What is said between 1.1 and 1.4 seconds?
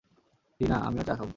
খাবো।